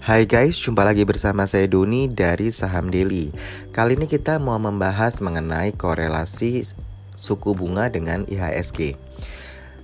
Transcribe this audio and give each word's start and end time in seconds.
Hai 0.00 0.24
guys, 0.24 0.56
jumpa 0.56 0.80
lagi 0.80 1.04
bersama 1.04 1.44
saya 1.44 1.68
Doni 1.68 2.08
dari 2.08 2.48
Saham 2.48 2.88
Daily. 2.88 3.28
Kali 3.68 4.00
ini 4.00 4.08
kita 4.08 4.40
mau 4.40 4.56
membahas 4.56 5.20
mengenai 5.20 5.76
korelasi 5.76 6.64
suku 7.12 7.52
bunga 7.52 7.92
dengan 7.92 8.24
IHSG. 8.24 8.96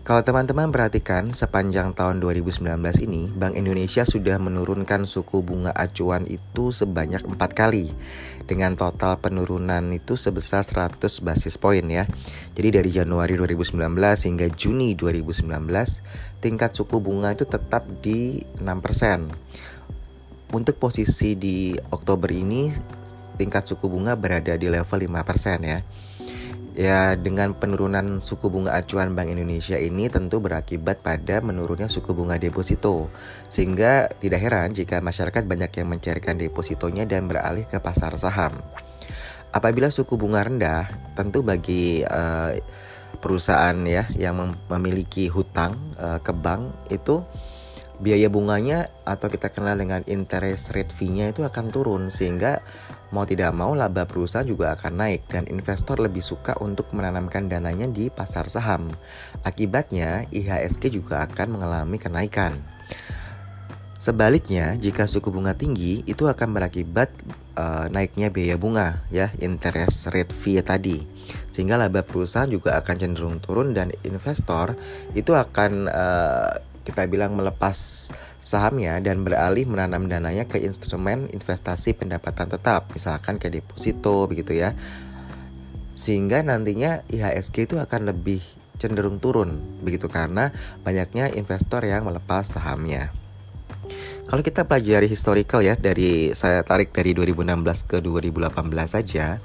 Kalau 0.07 0.23
teman-teman 0.25 0.73
perhatikan, 0.73 1.37
sepanjang 1.37 1.93
tahun 1.93 2.25
2019 2.25 2.65
ini, 3.05 3.29
Bank 3.29 3.61
Indonesia 3.61 4.09
sudah 4.09 4.41
menurunkan 4.41 5.05
suku 5.05 5.45
bunga 5.45 5.75
acuan 5.77 6.25
itu 6.25 6.73
sebanyak 6.73 7.21
empat 7.27 7.53
kali. 7.53 7.93
Dengan 8.49 8.73
total 8.73 9.21
penurunan 9.21 9.85
itu 9.93 10.17
sebesar 10.17 10.65
100 10.65 11.27
basis 11.27 11.61
poin 11.61 11.85
ya. 11.91 12.09
Jadi 12.57 12.69
dari 12.73 12.89
Januari 12.89 13.37
2019 13.37 13.83
hingga 14.01 14.49
Juni 14.49 14.97
2019, 14.97 15.45
tingkat 16.41 16.73
suku 16.73 17.03
bunga 17.05 17.37
itu 17.37 17.45
tetap 17.45 17.85
di 18.01 18.47
6%. 18.63 19.76
Untuk 20.55 20.79
posisi 20.79 21.35
di 21.35 21.75
Oktober 21.91 22.31
ini, 22.31 22.71
tingkat 23.35 23.67
suku 23.67 23.91
bunga 23.91 24.15
berada 24.15 24.55
di 24.55 24.71
level 24.71 24.99
5% 25.03 25.63
ya. 25.67 25.81
Ya, 26.77 27.17
dengan 27.17 27.57
penurunan 27.57 28.21
suku 28.21 28.53
bunga 28.53 28.77
acuan 28.77 29.17
Bank 29.17 29.33
Indonesia 29.33 29.81
ini 29.81 30.13
tentu 30.13 30.45
berakibat 30.45 31.01
pada 31.01 31.41
menurunnya 31.41 31.89
suku 31.89 32.13
bunga 32.13 32.37
deposito. 32.37 33.09
Sehingga 33.49 34.13
tidak 34.21 34.45
heran 34.45 34.77
jika 34.77 35.01
masyarakat 35.01 35.49
banyak 35.49 35.73
yang 35.73 35.89
mencairkan 35.89 36.37
depositonya 36.37 37.09
dan 37.09 37.33
beralih 37.33 37.65
ke 37.65 37.81
pasar 37.81 38.13
saham. 38.21 38.61
Apabila 39.57 39.89
suku 39.89 40.21
bunga 40.21 40.45
rendah, 40.45 40.85
tentu 41.17 41.41
bagi 41.41 42.05
uh, 42.05 42.53
perusahaan 43.17 43.75
ya 43.89 44.05
yang 44.13 44.37
memiliki 44.69 45.33
hutang 45.33 45.81
uh, 45.97 46.21
ke 46.21 46.37
bank 46.37 46.93
itu 46.93 47.25
biaya 47.97 48.29
bunganya 48.29 48.93
atau 49.09 49.33
kita 49.33 49.49
kenal 49.49 49.77
dengan 49.81 50.05
interest 50.05 50.77
rate 50.77 50.93
fee-nya 50.93 51.33
itu 51.33 51.49
akan 51.49 51.73
turun 51.73 52.03
sehingga 52.13 52.61
mau 53.15 53.25
tidak 53.25 53.57
mau 53.57 53.73
laba 53.73 54.05
perusahaan 54.05 54.45
juga 54.45 54.77
akan 54.77 55.01
naik 55.01 55.31
dan 55.33 55.49
investor 55.49 55.97
lebih 55.97 56.21
suka 56.21 56.53
untuk 56.61 56.93
menanamkan 56.93 57.49
dananya 57.49 57.89
di 57.89 58.13
pasar 58.13 58.53
saham. 58.53 58.93
Akibatnya 59.47 60.29
IHSG 60.29 60.93
juga 60.93 61.25
akan 61.25 61.57
mengalami 61.57 61.97
kenaikan. 61.97 62.61
Sebaliknya, 63.97 64.77
jika 64.77 65.09
suku 65.09 65.33
bunga 65.33 65.57
tinggi 65.57 66.05
itu 66.05 66.29
akan 66.29 66.53
berakibat 66.53 67.09
uh, 67.57 67.89
naiknya 67.89 68.29
biaya 68.29 68.61
bunga 68.61 69.01
ya, 69.09 69.33
interest 69.41 70.13
rate 70.13 70.37
fee 70.37 70.61
tadi. 70.61 71.01
Sehingga 71.49 71.81
laba 71.81 72.05
perusahaan 72.05 72.47
juga 72.47 72.77
akan 72.77 72.97
cenderung 73.01 73.41
turun 73.41 73.73
dan 73.73 73.89
investor 74.05 74.77
itu 75.17 75.33
akan 75.33 75.89
uh, 75.89 76.53
kita 76.87 77.03
bilang 77.11 77.35
melepas 77.35 77.75
sahamnya 78.39 79.03
dan 79.03 79.27
beralih 79.27 79.67
menanam 79.67 80.07
dananya 80.07 80.47
ke 80.47 80.63
instrumen 80.63 81.27
investasi 81.35 81.99
pendapatan 81.99 82.47
tetap, 82.47 82.95
misalkan 82.95 83.43
ke 83.43 83.51
deposito 83.51 84.31
begitu 84.31 84.55
ya. 84.55 84.79
Sehingga 85.99 86.47
nantinya 86.47 87.03
IHSG 87.11 87.67
itu 87.67 87.83
akan 87.83 88.15
lebih 88.15 88.39
cenderung 88.79 89.19
turun 89.19 89.59
begitu 89.83 90.07
karena 90.07 90.55
banyaknya 90.87 91.35
investor 91.35 91.83
yang 91.83 92.07
melepas 92.07 92.47
sahamnya. 92.47 93.11
Kalau 94.27 94.43
kita 94.43 94.67
pelajari 94.67 95.07
historical 95.07 95.63
ya 95.63 95.79
dari 95.79 96.35
saya 96.35 96.63
tarik 96.67 96.91
dari 96.91 97.15
2016 97.15 97.87
ke 97.87 97.97
2018 98.03 98.51
saja 98.87 99.39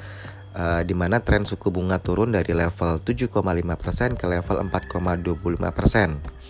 uh, 0.57 0.81
di 0.81 0.97
mana 0.97 1.21
tren 1.21 1.45
suku 1.45 1.69
bunga 1.69 2.01
turun 2.01 2.33
dari 2.33 2.51
level 2.57 2.97
7,5% 3.05 4.17
ke 4.17 4.25
level 4.25 4.57
4,25%. 4.73 6.41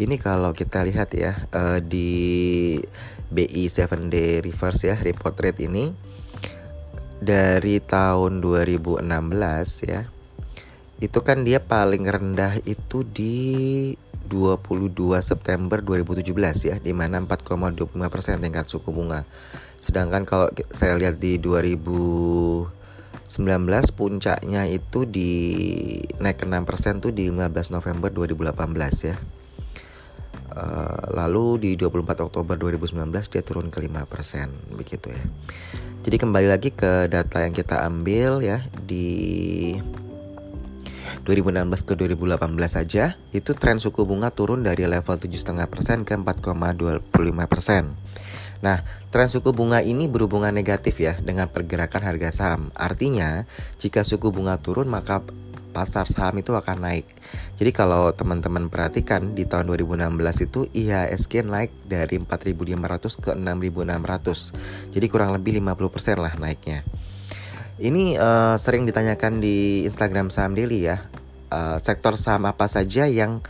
Ini 0.00 0.16
kalau 0.16 0.56
kita 0.56 0.80
lihat 0.80 1.12
ya 1.12 1.44
uh, 1.52 1.76
di 1.76 2.80
BI 3.28 3.68
7D 3.68 4.40
reverse 4.40 4.88
ya 4.88 4.96
report 4.96 5.36
rate 5.44 5.68
ini 5.68 5.92
dari 7.20 7.84
tahun 7.84 8.40
2016 8.40 9.04
ya. 9.84 10.08
Itu 11.04 11.20
kan 11.20 11.44
dia 11.44 11.60
paling 11.60 12.08
rendah 12.08 12.64
itu 12.64 13.04
di 13.04 13.92
22 14.24 15.20
September 15.20 15.84
2017 15.84 16.32
ya 16.64 16.80
di 16.80 16.96
mana 16.96 17.20
4,25% 17.20 18.40
tingkat 18.40 18.72
suku 18.72 18.88
bunga. 18.96 19.28
Sedangkan 19.76 20.24
kalau 20.24 20.48
saya 20.72 20.96
lihat 20.96 21.20
di 21.20 21.36
2019 21.36 22.72
puncaknya 23.92 24.64
itu 24.64 25.04
di 25.04 25.32
naik 26.16 26.40
ke 26.40 26.48
6% 26.48 27.04
tuh 27.04 27.12
di 27.12 27.28
15 27.28 27.76
November 27.76 28.08
2018 28.08 28.56
ya. 29.04 29.20
Eh, 30.50 31.04
lalu 31.14 31.62
di 31.62 31.70
24 31.78 32.26
Oktober 32.26 32.58
2019 32.58 33.30
dia 33.30 33.42
turun 33.46 33.70
ke 33.70 33.78
5% 33.78 34.50
begitu 34.74 35.14
ya. 35.14 35.22
Jadi 36.02 36.16
kembali 36.18 36.48
lagi 36.50 36.74
ke 36.74 37.06
data 37.06 37.46
yang 37.46 37.54
kita 37.54 37.86
ambil 37.86 38.42
ya 38.42 38.58
di 38.82 39.78
2016 41.22 41.86
ke 41.86 41.94
2018 41.94 42.66
saja 42.66 43.14
itu 43.30 43.54
tren 43.54 43.78
suku 43.78 44.02
bunga 44.02 44.34
turun 44.34 44.66
dari 44.66 44.90
level 44.90 45.22
7,5% 45.22 46.02
ke 46.02 46.18
4,25%. 46.18 47.94
Nah, 48.60 48.84
tren 49.08 49.28
suku 49.30 49.54
bunga 49.54 49.80
ini 49.86 50.10
berhubungan 50.10 50.52
negatif 50.52 50.98
ya 50.98 51.14
dengan 51.22 51.46
pergerakan 51.46 52.02
harga 52.04 52.28
saham. 52.34 52.74
Artinya, 52.74 53.48
jika 53.78 54.02
suku 54.02 54.34
bunga 54.34 54.58
turun 54.58 54.90
maka 54.90 55.22
pasar 55.70 56.04
saham 56.04 56.42
itu 56.42 56.52
akan 56.52 56.82
naik. 56.82 57.06
Jadi 57.56 57.70
kalau 57.70 58.10
teman-teman 58.10 58.66
perhatikan 58.68 59.32
di 59.32 59.46
tahun 59.46 59.70
2016 59.70 60.46
itu 60.50 60.60
IHSG 60.74 61.46
naik 61.46 61.72
dari 61.86 62.18
4.500 62.18 63.22
ke 63.22 63.30
6.600. 63.38 64.92
Jadi 64.92 65.06
kurang 65.06 65.30
lebih 65.32 65.62
50% 65.62 66.18
lah 66.18 66.34
naiknya. 66.36 66.82
Ini 67.80 68.20
uh, 68.20 68.60
sering 68.60 68.84
ditanyakan 68.84 69.40
di 69.40 69.88
Instagram 69.88 70.28
Saham 70.28 70.52
Daily 70.52 70.84
ya. 70.84 71.00
Uh, 71.50 71.80
sektor 71.82 72.14
saham 72.14 72.46
apa 72.46 72.70
saja 72.70 73.10
yang 73.10 73.42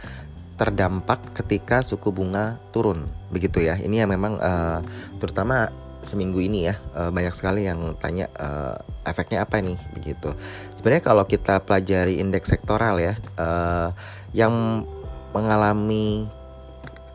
terdampak 0.57 1.21
ketika 1.37 1.81
suku 1.81 2.15
bunga 2.15 2.63
turun 2.71 3.11
begitu 3.35 3.65
ya. 3.65 3.75
Ini 3.81 4.07
yang 4.07 4.11
memang 4.15 4.39
uh, 4.39 4.85
terutama 5.19 5.75
seminggu 6.03 6.41
ini 6.41 6.73
ya 6.73 6.75
uh, 6.97 7.13
banyak 7.13 7.35
sekali 7.37 7.69
yang 7.69 7.97
tanya 8.01 8.27
uh, 8.41 8.77
efeknya 9.05 9.45
apa 9.45 9.61
nih 9.61 9.77
begitu. 9.93 10.33
Sebenarnya 10.73 11.05
kalau 11.05 11.25
kita 11.29 11.61
pelajari 11.65 12.19
indeks 12.21 12.53
sektoral 12.53 12.97
ya 13.01 13.15
uh, 13.37 13.93
yang 14.33 14.85
mengalami 15.31 16.27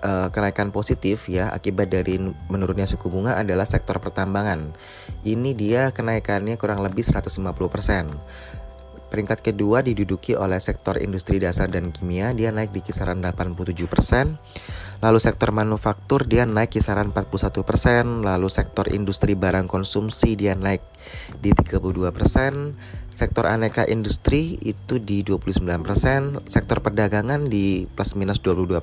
uh, 0.05 0.27
kenaikan 0.29 0.69
positif 0.69 1.27
ya 1.27 1.49
akibat 1.51 1.89
dari 1.89 2.21
menurunnya 2.47 2.85
suku 2.85 3.09
bunga 3.09 3.41
adalah 3.41 3.65
sektor 3.65 3.97
pertambangan. 3.97 4.77
Ini 5.25 5.51
dia 5.57 5.89
kenaikannya 5.89 6.55
kurang 6.61 6.85
lebih 6.85 7.01
150%. 7.01 7.33
Peringkat 9.15 9.47
kedua 9.47 9.79
diduduki 9.79 10.35
oleh 10.35 10.59
sektor 10.59 10.99
industri 10.99 11.39
dasar 11.39 11.71
dan 11.71 11.95
kimia, 11.95 12.35
dia 12.35 12.51
naik 12.51 12.75
di 12.75 12.83
kisaran 12.83 13.23
87%. 13.23 13.87
Lalu 14.99 15.19
sektor 15.23 15.55
manufaktur 15.55 16.27
dia 16.27 16.43
naik 16.43 16.75
kisaran 16.75 17.15
41%, 17.15 18.27
lalu 18.27 18.51
sektor 18.51 18.91
industri 18.91 19.39
barang 19.39 19.71
konsumsi 19.71 20.35
dia 20.35 20.51
naik 20.59 20.83
di 21.39 21.55
32%, 21.55 21.95
sektor 23.07 23.47
aneka 23.47 23.87
industri 23.87 24.59
itu 24.59 24.99
di 24.99 25.23
29%, 25.23 26.43
sektor 26.51 26.83
perdagangan 26.83 27.47
di 27.47 27.87
plus 27.87 28.19
minus 28.19 28.43
22%, 28.43 28.75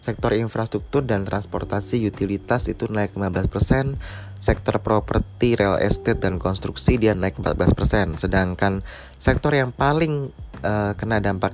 Sektor 0.00 0.32
infrastruktur 0.32 1.04
dan 1.04 1.28
transportasi 1.28 2.08
utilitas 2.08 2.66
itu 2.72 2.88
naik 2.88 3.12
15%, 3.12 4.00
sektor 4.40 4.80
properti, 4.80 5.54
real 5.60 5.76
estate 5.76 6.24
dan 6.24 6.40
konstruksi 6.40 6.96
dia 6.96 7.12
naik 7.12 7.36
14%. 7.36 8.16
Sedangkan 8.16 8.80
sektor 9.20 9.52
yang 9.52 9.76
paling 9.76 10.32
uh, 10.64 10.96
kena 10.96 11.20
dampak 11.20 11.52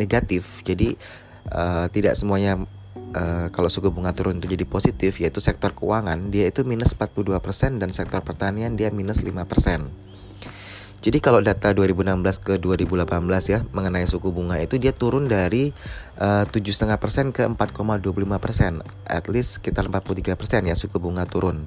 negatif, 0.00 0.64
jadi 0.64 0.96
uh, 1.52 1.86
tidak 1.92 2.16
semuanya 2.16 2.64
uh, 3.12 3.46
kalau 3.52 3.68
suku 3.68 3.92
bunga 3.92 4.16
turun 4.16 4.40
itu 4.40 4.48
jadi 4.48 4.64
positif 4.64 5.20
yaitu 5.20 5.40
sektor 5.44 5.76
keuangan 5.76 6.32
dia 6.32 6.48
itu 6.48 6.64
minus 6.64 6.96
42% 6.96 7.40
dan 7.76 7.90
sektor 7.92 8.24
pertanian 8.24 8.74
dia 8.76 8.88
minus 8.88 9.20
5%. 9.20 10.11
Jadi 11.02 11.18
kalau 11.18 11.42
data 11.42 11.74
2016 11.74 12.22
ke 12.38 12.52
2018 12.62 13.10
ya 13.50 13.66
mengenai 13.74 14.06
suku 14.06 14.30
bunga 14.30 14.62
itu 14.62 14.78
dia 14.78 14.94
turun 14.94 15.26
dari 15.26 15.74
eh, 16.14 16.44
tujuh 16.46 16.70
setengah 16.70 17.02
persen 17.02 17.34
ke 17.34 17.42
4,25 17.42 18.14
persen, 18.38 18.86
at 19.10 19.26
least 19.26 19.58
sekitar 19.58 19.90
43 19.90 20.38
persen 20.38 20.62
ya 20.70 20.78
suku 20.78 21.02
bunga 21.02 21.26
turun. 21.26 21.66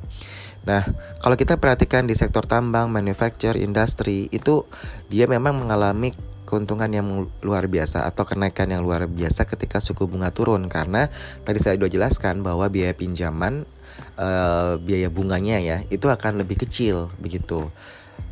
Nah 0.64 0.88
kalau 1.20 1.36
kita 1.36 1.60
perhatikan 1.60 2.08
di 2.08 2.16
sektor 2.16 2.48
tambang, 2.48 2.88
manufacture, 2.88 3.60
industri 3.60 4.32
itu 4.32 4.64
dia 5.12 5.28
memang 5.28 5.68
mengalami 5.68 6.16
keuntungan 6.48 6.88
yang 6.88 7.28
luar 7.44 7.68
biasa 7.68 8.08
atau 8.08 8.24
kenaikan 8.24 8.72
yang 8.72 8.88
luar 8.88 9.04
biasa 9.10 9.44
ketika 9.52 9.84
suku 9.84 10.08
bunga 10.08 10.32
turun 10.32 10.72
karena 10.72 11.12
tadi 11.44 11.60
saya 11.60 11.76
sudah 11.76 11.92
jelaskan 11.92 12.40
bahwa 12.40 12.70
biaya 12.72 12.96
pinjaman 12.96 13.68
uh, 14.16 14.78
biaya 14.80 15.12
bunganya 15.12 15.60
ya 15.60 15.78
itu 15.92 16.08
akan 16.08 16.40
lebih 16.40 16.64
kecil 16.64 17.12
begitu. 17.20 17.68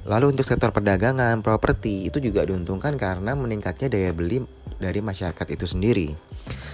Lalu 0.04 0.36
untuk 0.36 0.44
sektor 0.44 0.76
perdagangan, 0.76 1.40
properti 1.40 2.08
itu 2.12 2.20
juga 2.20 2.44
diuntungkan 2.44 3.00
karena 3.00 3.32
meningkatnya 3.40 3.88
daya 3.88 4.12
beli 4.12 4.44
dari 4.76 5.00
masyarakat 5.00 5.48
itu 5.48 5.64
sendiri. 5.64 6.12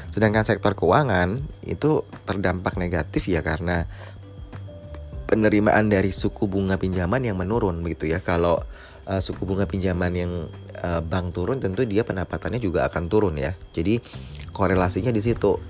Sedangkan 0.09 0.41
sektor 0.41 0.73
keuangan 0.73 1.37
itu 1.61 2.01
terdampak 2.25 2.81
negatif 2.81 3.29
ya 3.29 3.45
karena 3.45 3.85
penerimaan 5.29 5.93
dari 5.93 6.09
suku 6.09 6.49
bunga 6.49 6.81
pinjaman 6.81 7.21
yang 7.21 7.37
menurun 7.37 7.85
begitu 7.85 8.09
ya. 8.09 8.17
Kalau 8.17 8.65
uh, 9.05 9.21
suku 9.21 9.45
bunga 9.45 9.69
pinjaman 9.69 10.11
yang 10.17 10.31
uh, 10.81 11.01
bank 11.05 11.37
turun 11.37 11.61
tentu 11.61 11.85
dia 11.85 12.01
pendapatannya 12.01 12.57
juga 12.57 12.89
akan 12.89 13.05
turun 13.05 13.37
ya. 13.37 13.53
Jadi 13.77 14.01
korelasinya 14.49 15.13
di 15.13 15.21
situ. 15.21 15.61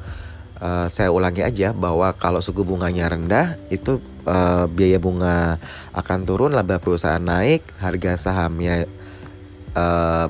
Uh, 0.60 0.92
saya 0.92 1.08
ulangi 1.08 1.40
aja 1.40 1.72
bahwa 1.72 2.12
kalau 2.20 2.44
suku 2.44 2.68
bunganya 2.68 3.08
rendah 3.08 3.56
itu 3.72 4.04
uh, 4.28 4.68
biaya 4.68 5.00
bunga 5.00 5.56
akan 5.96 6.28
turun, 6.28 6.52
laba 6.52 6.84
perusahaan 6.84 7.24
naik, 7.24 7.64
harga 7.80 8.20
sahamnya 8.20 8.84
uh, 9.72 10.28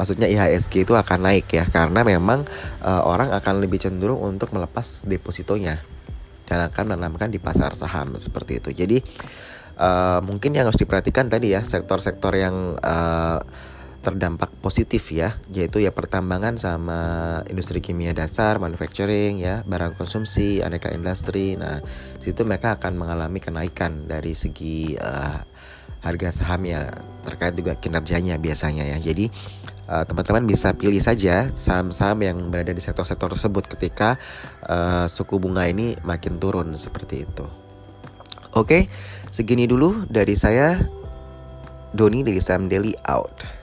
maksudnya 0.00 0.32
IHSG 0.32 0.88
itu 0.88 0.96
akan 0.96 1.28
naik 1.28 1.52
ya 1.52 1.68
karena 1.68 2.00
memang 2.00 2.48
uh, 2.80 3.04
orang 3.04 3.36
akan 3.36 3.60
lebih 3.60 3.76
cenderung 3.76 4.20
untuk 4.24 4.48
melepas 4.56 5.04
depositonya 5.04 5.84
dan 6.48 6.66
akan 6.72 6.96
menanamkan 6.96 7.28
di 7.28 7.36
pasar 7.36 7.76
saham 7.76 8.16
seperti 8.16 8.64
itu. 8.64 8.72
Jadi 8.72 8.98
uh, 9.76 10.24
mungkin 10.24 10.56
yang 10.56 10.66
harus 10.66 10.80
diperhatikan 10.80 11.28
tadi 11.28 11.52
ya 11.52 11.62
sektor-sektor 11.62 12.32
yang 12.32 12.80
uh, 12.80 13.38
terdampak 14.00 14.48
positif 14.64 15.12
ya, 15.12 15.36
yaitu 15.52 15.84
ya 15.84 15.92
pertambangan 15.92 16.56
sama 16.56 17.00
industri 17.52 17.84
kimia 17.84 18.16
dasar, 18.16 18.56
manufacturing 18.56 19.40
ya, 19.44 19.60
barang 19.68 20.00
konsumsi, 20.00 20.64
aneka 20.64 20.88
industri. 20.88 21.54
Nah, 21.60 21.84
di 22.16 22.24
situ 22.32 22.48
mereka 22.48 22.80
akan 22.80 22.96
mengalami 22.96 23.44
kenaikan 23.44 24.08
dari 24.08 24.32
segi 24.32 24.96
uh, 24.96 25.44
harga 26.00 26.32
saham 26.32 26.64
ya 26.64 26.88
terkait 27.28 27.52
juga 27.52 27.76
kinerjanya 27.76 28.40
biasanya 28.40 28.88
ya. 28.88 28.96
Jadi 28.96 29.28
teman-teman 29.90 30.46
uh, 30.46 30.48
bisa 30.48 30.72
pilih 30.72 31.02
saja 31.02 31.50
saham-saham 31.52 32.24
yang 32.24 32.38
berada 32.48 32.72
di 32.72 32.78
sektor-sektor 32.80 33.36
tersebut 33.36 33.68
ketika 33.68 34.16
uh, 34.64 35.10
suku 35.10 35.36
bunga 35.36 35.68
ini 35.68 35.98
makin 36.06 36.40
turun 36.40 36.72
seperti 36.78 37.28
itu. 37.28 37.44
Oke, 38.56 38.88
segini 39.28 39.68
dulu 39.68 40.08
dari 40.08 40.34
saya 40.38 40.78
Doni 41.90 42.22
dari 42.22 42.38
Sam 42.38 42.70
Daily 42.70 42.94
out. 43.02 43.59